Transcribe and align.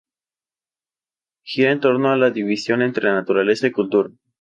Gira 1.43 1.69
en 1.73 1.79
torno 1.79 2.09
a 2.11 2.17
la 2.17 2.31
división 2.31 2.81
entre 2.81 3.11
naturaleza 3.11 3.67
y 3.67 3.71
cultura. 3.71 4.09